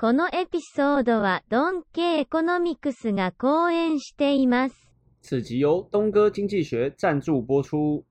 [0.00, 4.76] このエピソードはドンケエコノミクスが講演しています。
[5.20, 8.04] 此集由东哥经济学赞助播出。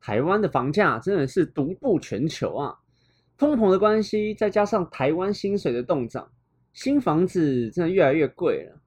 [0.00, 2.74] 台湾的房价真的是独步全球啊！
[3.36, 6.26] 通膨的关系，再加上台湾薪水的动涨，
[6.72, 8.80] 新房子真的越来越贵了。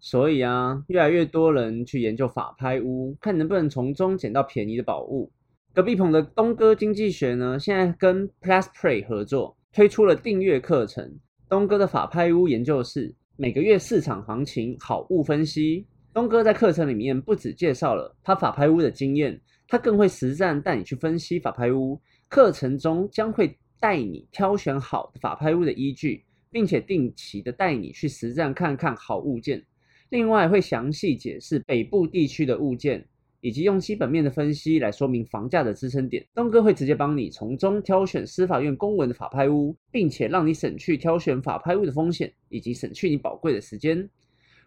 [0.00, 5.32] 所以啊，越来越多人去研究法拍屋，看能不能从中捡到便宜的宝物。
[5.72, 15.86] 隔壁棚的东哥经济学呢，现在跟 PlusPlay 合作，推出了订阅课程—— 东哥的法拍屋研究室，每个月市场行情好物分析。
[16.12, 21.98] 东哥在课程里面不只介绍了他法拍屋的经验，他更会实战带你去分析法拍屋。
[22.28, 29.64] 课程中将会带你挑选好的法拍屋的依据，并且定期的带你去实战看看好物件。
[30.10, 33.02] 另外会详细解释北部地区的物件，
[33.40, 36.24] 以及用基本面的分析来说明房价的支撑点。
[36.34, 44.08] 东哥会直接帮你从中挑选司法院公文的法拍屋，并且让你省去挑选法拍屋的风险，以及省去你宝贵的时间。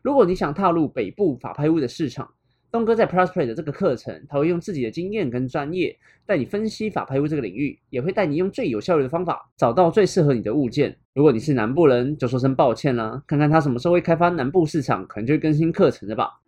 [0.01, 2.27] 如果你想踏入北部法拍屋的市场，
[2.71, 10.97] 东哥在 PlusPlay 的这个课程，他会用自己的经验跟专业带你分析法拍屋这个领域，也会带你用最有效率的方法找到最适合你的物件。
[11.13, 16.40] 如果你是南部人，就说声抱歉啦，看看他什么时候会开发南部市场，可能就会更新课程的吧。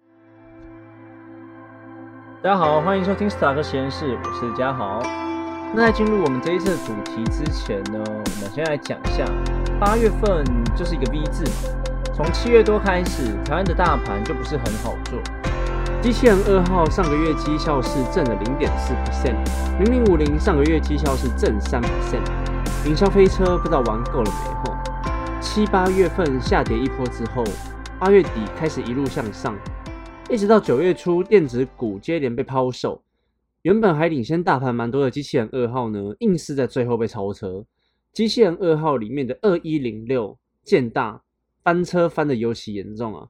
[2.44, 5.02] 大家好，欢迎收听 Star 实验室，我是嘉豪。
[5.74, 9.26] 那在进入我们这一次的主题之前呢，我们先来讲一下，
[9.80, 10.44] 八月份
[10.76, 11.46] 就是一个 V 字，
[12.14, 15.18] 从七月多开始，台湾的大盘就不是很好做。
[16.02, 19.38] 机器人二号上个月绩效是正的零点四 percent，
[19.80, 22.86] 零零五零上个月绩效是正三 percent。
[22.86, 24.70] 营销飞车不知道玩够了没？
[24.70, 24.76] 后
[25.40, 27.42] 七八月份下跌一波之后，
[27.98, 29.56] 八月底开始一路向上，
[30.30, 33.00] 一直到九月初电子股接连被抛售，
[33.62, 37.64] 原本还领先大盘蛮多的机器人二号呢，硬是在最后被超车。
[38.14, 41.22] 机器人二号里面的二一零六建大
[41.62, 43.28] 翻车翻的尤其严重啊！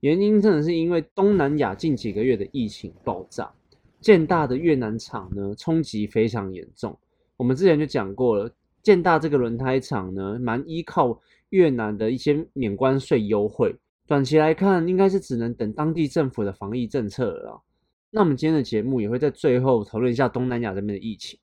[0.00, 3.52] 原因真的是因为东南亚近几个月的疫情爆炸，
[4.00, 6.98] 建大的越南厂呢冲击非常严重。
[7.36, 8.50] 我们之前就讲过了，
[8.82, 11.20] 建大这个轮胎厂呢，蛮依靠
[11.50, 13.72] 越南的一些免关税优惠。
[14.10, 17.62] 短期来看，应该是只能等当地政府的防疫政策了。
[18.10, 21.38] 那我们今天的节目也会在最后讨论一下东南亚这边的疫情。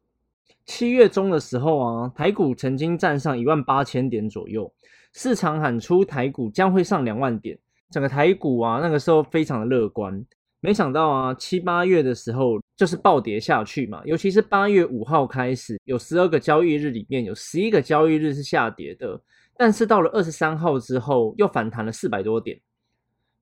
[0.66, 4.70] 七月中的时候啊，台股曾经站上一万八千点左右，
[5.14, 7.58] 市场喊出台股将会上两万点。
[7.90, 10.22] 整个台股啊，那个时候非常的乐观，
[10.68, 14.02] 没想到啊，七八月的时候就是暴跌下去嘛。
[14.04, 19.18] 尤其是八月五号开始，有十二个交易日里面有十一个交易日是下跌的，
[19.56, 22.60] 但是到了二十三号之后又反弹了四百多点。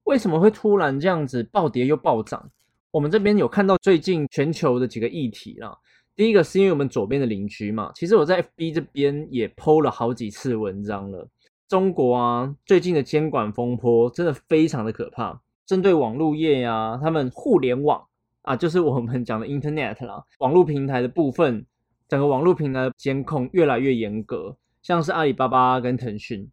[0.04, 2.48] 为什么会突然这样子暴跌又暴涨？
[2.92, 5.76] 我们这边有看到最近全球的几个议题啦。
[6.16, 11.28] 第一个是因为我们左边的邻居嘛，其实我在 FB 这边也 PO 了好几次文章了。
[11.68, 15.42] 中国啊，最近的监管风波真的非常的可怕。
[15.66, 18.04] 针对网络业呀，他们互联网
[18.44, 21.66] 啊，就是我们讲的 Internet 啦，网络平台的部分，
[22.08, 26.48] 整个网络平台监控越来越严格，像是阿里巴巴跟腾讯，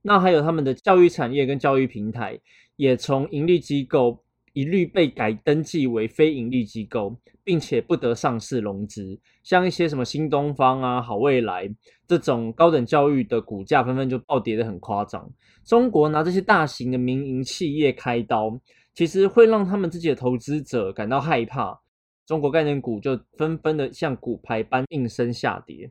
[0.00, 2.38] 那还有他们的教育产业跟教育平台，
[2.76, 4.21] 也从盈利机构
[4.52, 7.16] 一律被改登记为非盈利机构。
[7.44, 11.68] 并且不得上市融资，像一些什么新东方啊、好未来
[12.06, 15.28] 这种高等教育的股价纷纷就暴跌的很夸张。
[15.64, 18.56] 中国拿这些大型的民营企业开刀，
[18.94, 21.76] 其实会让他们自己的投资者感到害怕。
[22.24, 25.90] 中国概念股就纷纷的像股牌般应声下跌。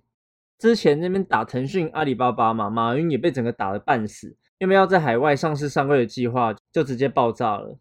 [0.57, 7.77] 之前那边打腾讯、阿里巴巴嘛，马云也被整个打得半死，因为要在海外上市上柜的计划就直接爆炸了。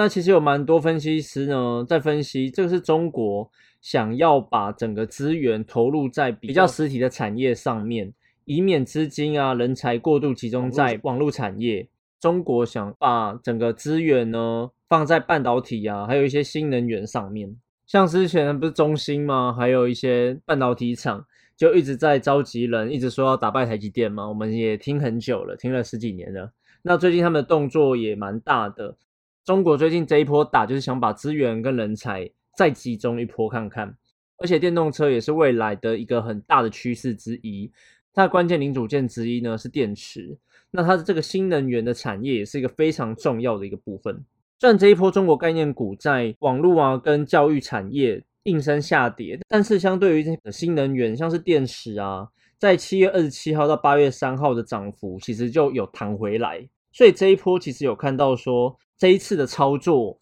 [0.00, 3.50] 那其实有蛮多分析师呢，在分析这个是中国
[3.82, 8.10] 想要把整个资源投入在比较实体的产业上面，
[8.46, 11.86] 以免资金啊人才过度集中在网络产业。
[12.18, 17.54] 中国想把整个资源呢放在半导体啊，还有一些新能源上面。
[17.86, 19.54] 像之前不是中兴吗？
[19.54, 21.22] 还有一些半导体厂
[21.58, 24.26] 就一直在召集人，一直说要打败台积电嘛。
[24.26, 26.50] 我们也听很久了，听了十几年了。
[26.80, 28.96] 那最近他们的动作也蛮大的。
[29.44, 33.96] 中国最近这一波打，就是想把资源跟人才再集中一波看看，
[34.38, 37.72] 而且电动车也是未来的一个很大的趋势之一。
[38.12, 40.36] 它的关键零组件之一呢是电池，
[40.72, 44.24] 那它的这个新能源的产业也是一个非常重要的一个部分。
[44.58, 52.28] 虽然这一波中国概念股在网络啊跟教育产业应声下跌，但是相对于这个新能源，像是电池啊，
[52.58, 58.76] 在七月二十七号到八月三号的涨幅其实就有弹回来，所以这一波其实有看到说。
[58.98, 60.20] 这一次的操作，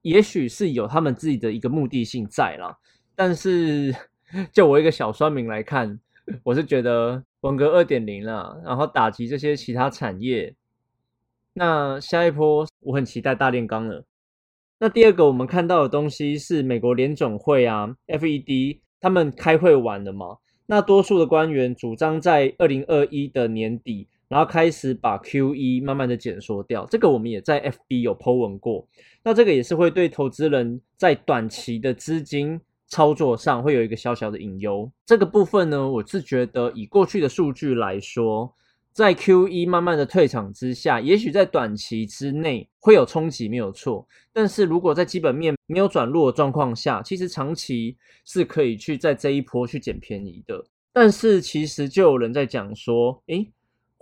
[0.00, 2.74] 也许是有他们自己的一个目的性在啦。
[3.14, 3.94] 但是
[4.50, 6.00] 就我一个小酸民来看，
[6.42, 10.54] 我是觉得文革二点零啦，然后打击这些其他产业。
[11.52, 14.06] 那下一波我很期待大炼钢了。
[14.78, 20.38] 那第二个我们看到的东西是美国联总会啊，FED 他们开会完了嘛？
[20.64, 26.86] 那多数的官员主张在二零二一的年底，然后开始把 QE 慢慢的减缩掉。
[26.90, 28.86] 这个我们也在 FB 有 po 文过。
[29.22, 32.60] 那这个也是会对投资人在短期的资金。
[32.86, 38.54] 操作上会有一个小小的隐忧，这个部分呢，我是觉得以过去的数据来说，
[38.92, 44.06] 在 Q E 慢慢的退场之下，也许在短期之内会有冲击，没有错。
[44.32, 50.62] 但是如果在基本面没有转弱的状况下，其实长期是可以去在这一波去捡便宜的。
[50.92, 53.50] 但是其实就有人在讲说，诶，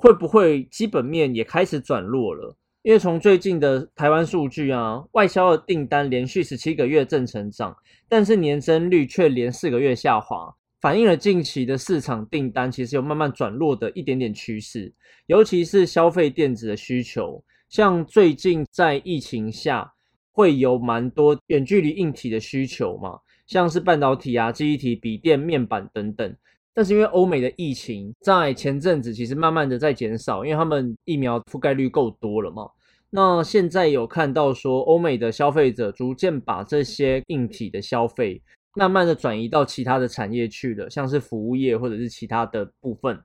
[0.02, 2.56] 会不会基本面也开始转弱了？
[2.82, 7.72] 因为从最近的台湾数据啊，外销的订单连续十七个月正成长，
[8.08, 14.92] 但是年增率却连四个月下滑，反映了近期的市场订单其实有慢慢转弱的一点点趋势。
[15.26, 19.88] 尤其是消费电子的需求，像最近在疫情下
[20.32, 26.34] 会有蛮多远距离硬体的需求嘛，像是半导体啊、记忆体、笔电、面板等等。
[26.74, 32.70] 但是因为欧美的疫情在前阵子其实慢慢的在减少，因为他们疫苗覆盖率够多了嘛。
[33.10, 38.40] 那现在有看到说，欧美的消费者逐渐把这些硬体的消费
[38.74, 43.20] 慢慢的转移到其他的产业去了，像是服务业或者是其他的部分。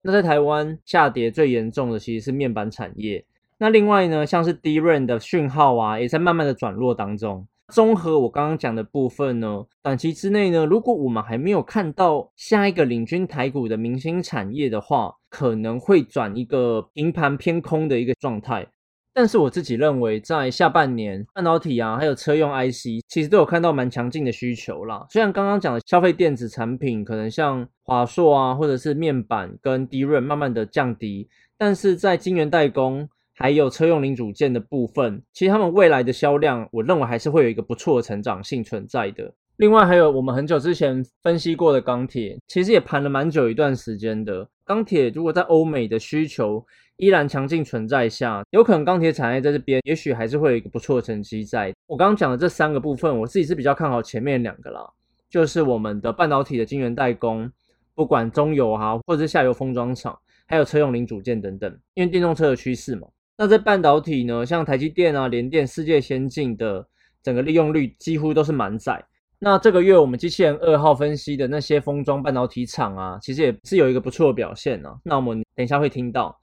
[0.00, 3.24] 那在台湾下跌最严重的其实是面板产业。
[3.58, 7.46] 那另外呢，像是 DRAM 的讯号啊，也在慢慢的转弱当中。
[7.72, 18.66] 综合我刚刚讲的部分呢，短期之内呢，如果我们还没有看到下一个领军台股的明星产业的话，可能会转一个平盘偏空的一个状态。
[19.14, 25.06] 但是我自己认为，在下半年，半导体啊，还有车用 IC，其实都有看到蛮强劲的需求啦。
[25.08, 31.26] 虽然刚刚讲的消费电子产品，可能像华硕啊，或者是面板跟 DRAM 慢慢的降低，
[31.56, 33.08] 但是在晶圆代工。
[33.42, 39.34] 还有车用零组件的部分，其实他们未来的销量，我认为还是会有一个不错的成长性存在的。
[39.56, 44.48] 另外，还有我们很久之前分析过的钢铁，其实也盘了蛮久一段时间的。
[44.64, 46.64] 钢铁如果在欧美的需求
[46.98, 51.74] 依然强劲存在下，有可能钢铁产业在这边，也许还是会有一个不错的成绩在。
[51.88, 54.88] 我刚刚讲的这三个部分，我自己是比较看好前面两个啦，
[55.28, 57.50] 就是我们的半导体的晶圆代工，
[57.92, 60.16] 不管中游哈，或者是下游封装厂，
[60.46, 63.08] 还有车用零组件等等，因为电动车的趋势嘛。
[63.36, 66.86] 那在半导体呢，像台积电啊、联电、世界先进的
[67.22, 69.04] 整个利用率几乎都是满载。
[69.38, 74.88] 那这个月我们机器人二号分析的那些封装半导体厂啊，其实也是有一个不错的表现呢。
[75.02, 76.38] 那我们等一下会听到。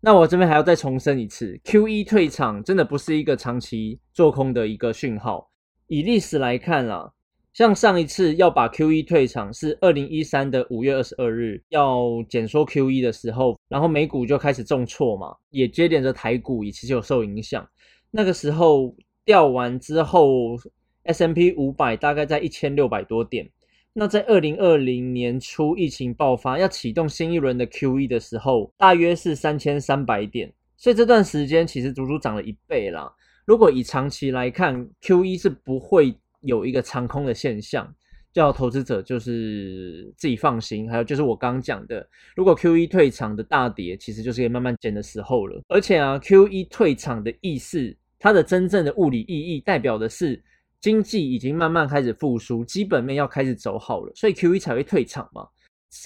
[0.00, 5.50] 那我这边还要再重申一次，Q1 退场真的不是一个长期做空的一个讯号。
[5.86, 7.10] 以历史来看啦。
[7.54, 17.64] 像上一次要把 Q E 退场是二零一三的五月二十二日要减缩 Q E 的时候，然后美股就开始重挫嘛，也接连着台股也其实有受影响。
[18.10, 18.92] 那个时候
[19.24, 20.56] 掉完之后
[21.04, 23.48] ，S M P 五百大概在一千六百多点。
[23.92, 30.52] 那在二零二零年初疫情爆发要启动新一轮的 Q E 的时候，大约是三千三百点。
[30.76, 33.14] 所以这段时间其实足足涨了一倍啦。
[33.46, 36.16] 如果以长期来看，Q E 是不会。
[36.44, 37.92] 有一个长空的现象，
[38.32, 40.90] 叫投资者就是自己放心。
[40.90, 42.06] 还有就是我刚讲的，
[42.36, 45.62] 如果 Q E 退场的大跌，其实就是可以慢慢减的时候了。
[45.68, 50.42] 而且啊，Q E 退场的意思，它的真正的物理意义，代表的是
[50.80, 55.46] 经济已经慢慢开始复苏，基本面要开始走好了，所以 Q E 才会退场嘛，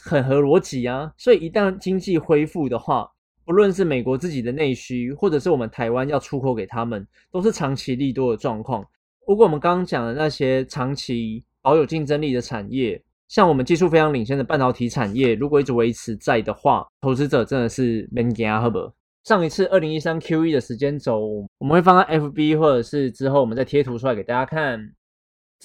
[0.04, 1.12] 很合逻辑啊。
[1.16, 3.10] 所以一旦经济恢复的话，
[3.44, 8.86] 不论是美国自己的内需，或者是我们台湾要出口给他们，都是长期利多的状况。
[9.28, 18.58] 如果我们刚刚讲的那些长期保有竞争力的产业，像我们技术非常领先的半导体产业，如果一直维持在的话，投资者真的是 man g a
[19.24, 24.80] 上一次二零一三 Q E 的时间轴，我们会放在 FB，或者是之后我们再贴图出来给大家看，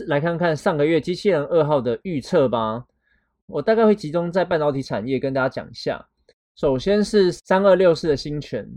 [0.08, 2.84] 来看看上个月机器人二号的预测吧。
[3.46, 6.06] 我大概会集中在半导体产业跟大家讲一下。
[6.58, 8.68] 首先是三二六四的新权。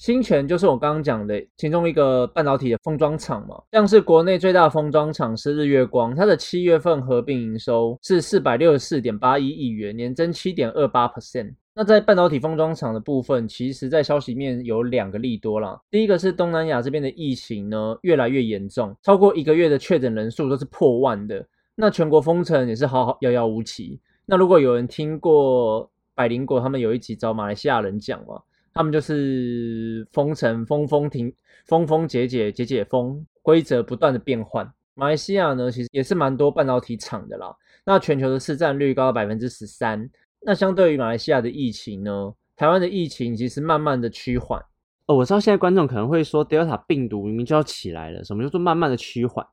[0.00, 11.54] 新泉就是我刚刚讲的其中一个半导体的封装厂嘛，像是国内最大封装厂是日月光，它的七月份合并营收是四百六十四点八一亿元，年增七点二八 percent。
[11.74, 15.78] 那在半导体封装厂的部分，其实在消息面有两个利多啦。
[15.90, 24.00] 第一个是东南亚这边的疫情呢越来越严重，超过一个月的确诊人数都是破万的，那全国封城也是好好遥遥无期。
[24.24, 28.40] 那如果有人听过百灵果他们有一集找马来西亚人讲嘛？
[28.80, 31.30] 他们就是封城、封封停、
[31.66, 34.66] 封封解解、解解封，规则不断的变换。
[34.94, 37.54] 马来西亚呢，其实也是蛮多半导体厂的啦。
[37.84, 40.08] 那全球的市占率高到百分之十三，
[40.40, 44.58] 那相对于马来西亚的疫情呢，台湾的疫情其实慢慢的趋缓。
[45.04, 49.46] 哦，我知道现在观众可能会说，Delta 病毒明明就要起来了，什么叫做慢慢的趋缓？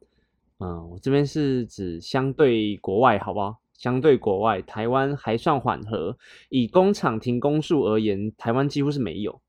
[0.59, 3.57] 嗯，我这边是指相对国外，好不好？
[3.77, 6.17] 相对国外，台湾还算缓和。
[6.49, 9.39] 以工厂停工数而言，台湾几乎是没有。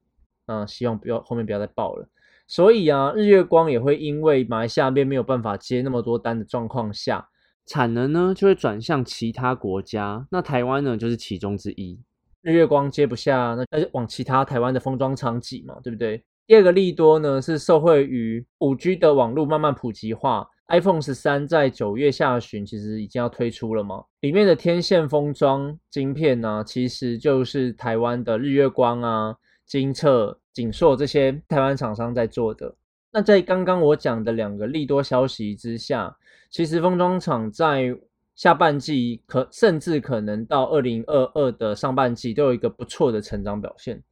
[0.46, 2.08] 嗯，希望不要后面不要再爆了。
[2.46, 7.28] 所以啊，日月光也会因为马来西亚那边没有办法接那么多单的状况下，
[7.66, 10.26] 产能呢就会转向其他国家。
[10.30, 12.00] 那台湾呢就是其中之一。
[12.40, 16.24] 日月光接不下，那那就往其他台湾的封装厂挤嘛，对不对？
[16.46, 20.48] 第二个利多呢是受惠于五 G 的网络慢慢普及化。
[20.68, 29.34] iPhone 十三在九月下旬其实已经要推出了嘛，里面的天线封装晶片呢，其实就是台湾的日月光啊、
[29.66, 32.74] 金策、景硕这些台湾厂商在做的。
[33.10, 36.14] 那在刚刚我讲的两个利多消息之下，
[36.50, 37.96] 其实封装厂在
[38.34, 44.02] 下半季可甚至可能到二零二二的上半季都有一个不错的成长表现。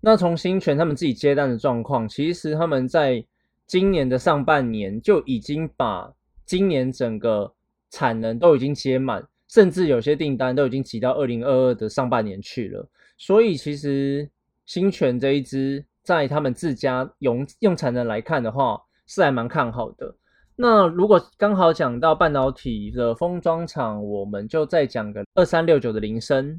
[0.00, 3.24] 那从新泉他们自己接单的状况，其实他们在
[3.68, 6.10] 今年的上半年就已经把
[6.46, 7.52] 今年整个
[7.90, 12.88] 产能都已经接满，甚至有些订单都已经挤到二零二二的上半年去了。
[13.18, 14.26] 所以其实
[14.64, 20.14] 新泉这一支在他们自家用用产能来看的话，是还蛮看好的。
[20.56, 26.58] 那如果刚好讲到半导体的封装厂，我们就再讲个二三六九的铃声。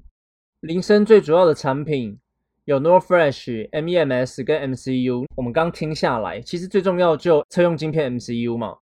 [0.60, 2.20] 铃声最主要的产品。
[2.70, 8.78] 有 Nor Flash、MEMS 跟 MCU，我们刚听下来，其实最重要就车用晶片 MCU 嘛。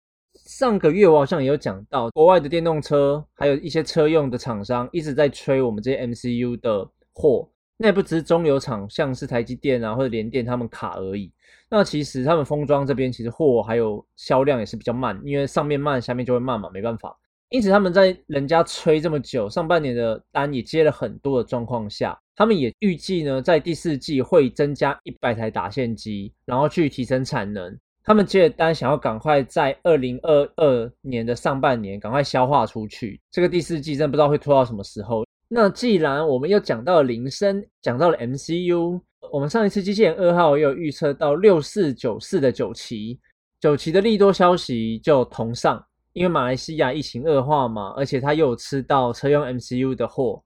[0.46, 7.50] 上个月我好像也有讲到，国外的电动车还有一些车用的厂商一直在催我们这些 MCU 的货。
[7.76, 11.30] 那也不只是中游厂，像是台积电啊或者联电他们卡而已。
[11.70, 17.14] 那其实他们封装这边其实货还有销量也是比较慢，因为上面慢，下面就会慢嘛，没办法。
[17.54, 27.78] 因此，他们在人家催这么久，上半年的单也接了很多的状况下，他们也预计呢，在第四季会增加一百台打线机，然后去提升产能。
[28.04, 33.22] 他们接的单想要赶快在二零二二年的上半年赶快消化出去。
[33.30, 35.24] 这个第四季真不知道会拖到什么时候。
[35.48, 39.00] 那既然我们又讲到了铃声，讲到了 MCU，
[39.32, 43.20] 我们上一次机器人二号也有预测到六四九四的九旗，
[43.60, 45.86] 九旗的利多消息就同上。
[46.14, 50.44] 因为马来西亚疫情恶化嘛，而且他又有吃到车用 MCU 的货，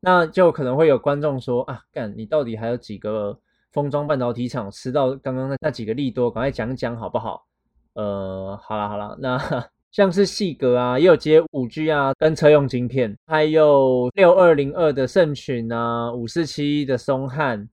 [0.00, 3.38] 那就可能会有观众说啊，干你到底还有几个
[3.72, 7.46] 封装半导体厂吃到刚刚那那几个利多，赶快讲讲好不好？
[7.94, 9.38] 呃，好了好了，那
[9.92, 17.66] 像是细格啊，也有接五 G 啊，跟车用晶片，还有六二零二的盛群啊，五四七的松汉。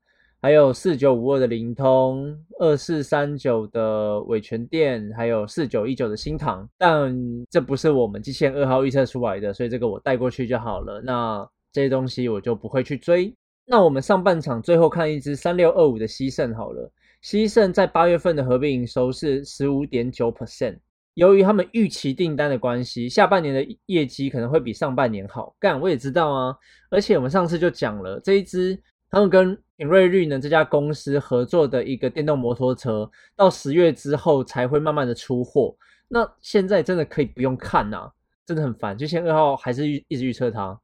[0.43, 7.15] 还有四九五二的灵通，二四三九的伟全电，还有四九一九的新唐，但
[7.49, 10.99] 这不是我们机器人二号预测出来的，所以这个我带过去就好了。
[10.99, 13.33] 那这些东西我就不会去追。
[13.65, 20.77] 那我们上半场最后看一支三六二五的西盛好了，西盛在八月份的合并营收是十五点九 percent，
[21.13, 25.55] 由于他们预期订单的关系，下半年的业绩可能会比上半年好。
[25.57, 26.53] 干，我也知道啊，
[26.91, 28.77] 而且我们上次就讲了这一支。
[29.13, 35.75] 他们跟品瑞绿呢这家公司合作的一个电动摩托车，到十月之后才会慢慢的出货。
[36.07, 38.11] 那现在真的可以不用看呐，
[38.43, 38.97] 真的很烦。
[38.97, 40.79] 就先二号还是预一直预测它。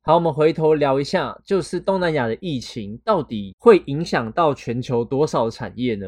[0.00, 6.06] 好，我们回头聊一下，就是东南亚的疫情到底会影响到全球多少产业呢？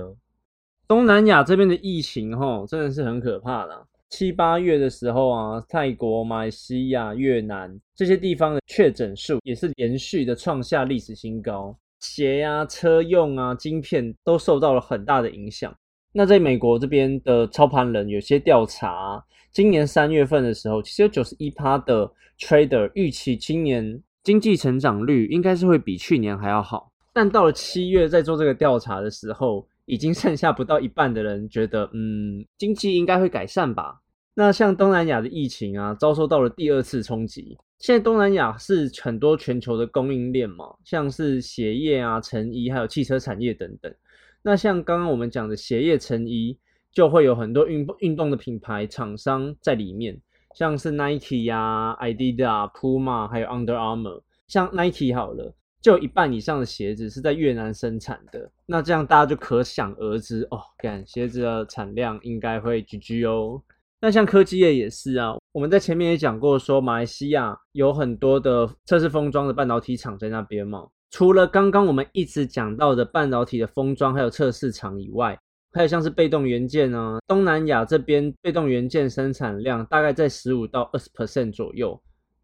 [0.88, 3.87] 东南亚这边的疫情哈，真的是很可怕的。
[4.09, 15.75] 七八月的时候啊，泰国、马来西亚、越南这些地方的确诊数也是连续的创下历史新高，鞋啊、车用啊、晶片都受到了很大的影响。
[16.13, 19.23] 那在美国这边的操盘人有些调查，
[19.53, 29.67] 今年三月份的时候，其实有九十一趴的 trader 预期今年经济成长率应该是会比去年还要好，但到了七月在做这个调查的时候。
[29.87, 34.02] 已经剩下不到一半的人觉得，嗯，经济应该会改善吧。
[34.35, 37.57] 那像东南亚的疫情啊，遭受到了第二次冲击。
[37.78, 43.95] 现在东南亚是很多全球的供应链嘛，像是鞋业啊、成衣，还有汽车产业等等。
[44.43, 46.59] 那像刚刚我们讲的鞋业、成衣，
[46.93, 50.21] 就会有很多运运动的品牌厂商在里面，
[50.55, 54.23] 像是 Nike 呀、Adidas、Puma，还有 Under Armour。
[54.49, 55.55] 像 Nike 好了。
[55.87, 63.62] 就一半以上的鞋子是在越南生产的，那这样大家就可想而知哦，感鞋子的产量应该会居居哦。
[64.00, 70.88] 那像科技业也是啊，我们在前面也讲过，说马来西亚有很多的测试封装的半导体厂在那边嘛。
[71.12, 75.38] 除了刚刚我们一直讲到的半导体的封装还有测试厂以外，
[75.73, 81.93] 还有像是被动元件呢，东南亚这边被动元件生产量大概在十五到二十 percent 左右。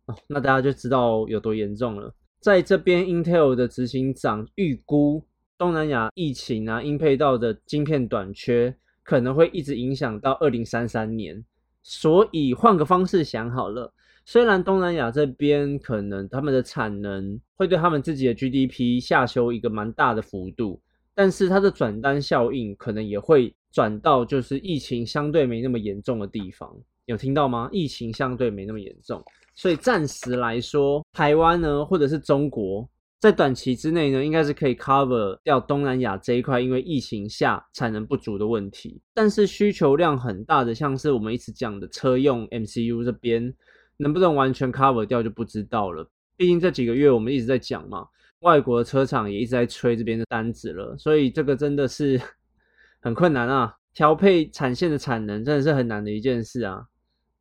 [0.07, 2.15] 哦，那大家就知道有多严重了。
[2.43, 5.25] 在这边，Intel 的执行长预估，
[5.57, 11.45] 东南亚疫情啊，应配到的晶片短缺可能会一直影响到二零三三年。
[11.85, 13.95] 所以换个方式想好了，
[14.25, 20.81] 虽然东南亚这边可能他们的产能会对他们自己的 GDP 下修一个蛮大的幅度，
[21.15, 26.77] 但是它的转单效应可能也会转到就是疫情相对没那么严重的地方。
[27.07, 27.69] 有听到吗？
[27.71, 29.23] 疫情相对没那么严重。
[29.55, 32.89] 所以暂时来说，台湾呢，或者是中国，
[33.21, 39.01] 在短期之内呢，应该是可以 cover 掉东南亚这一块，因为疫情下产能不足的问题。
[39.15, 43.55] 但是需求量很大的，像是我们一直讲的车用 MCU 这边，
[43.99, 46.09] 能不能完全 cover 掉就不知道了。
[46.37, 48.07] 毕竟这几个月我们一直在讲嘛，
[48.41, 52.21] 外国的车厂也一直在催这边的单子了，所以这个真的是
[53.01, 56.85] 很困难啊，调配产线的产能真的是很难的一件事啊！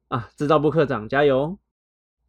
[0.10, 1.58] 啊，制造部科长加油！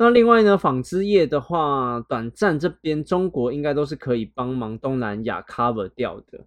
[0.03, 6.41] 那另外呢，纺织业的话，短暂这边中国应该都是可以帮忙东南亚 cover 掉的。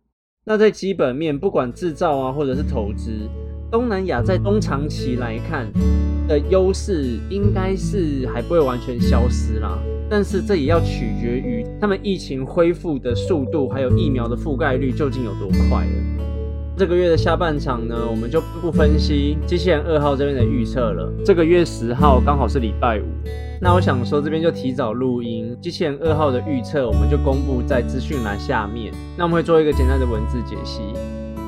[0.44, 3.12] 那在基本面，不管制造啊，或者是投资，
[3.72, 5.72] 东南亚在中长期来看
[6.28, 9.80] 的优势，应该是还不会完全消失啦。
[10.10, 15.92] 但是这也要取决于他们疫情恢复的速度，还有疫苗的覆盖率究竟有多快了。
[16.78, 21.10] 这个月的下半场呢，我们就不分析机器人二号这边的预测了。
[21.24, 23.06] 这个月十号刚好是礼拜五，
[23.62, 28.94] 那我想说这边就提早录音，机器人二号的预测我们就公布在资讯栏下面。
[29.18, 30.82] 那我们会做一个简单的文字解析。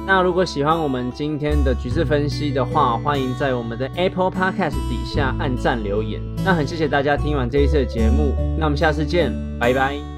[0.07, 6.21] 那如果喜欢我们今天的局势分析的话，欢迎在我们的 Apple Podcast 底下按赞留言。
[6.45, 10.16] 那很谢谢大家听完这一次的节目，那我们下次见，拜拜。